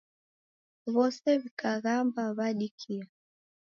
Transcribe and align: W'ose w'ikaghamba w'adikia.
W'ose 0.93 1.29
w'ikaghamba 1.41 2.23
w'adikia. 2.37 3.05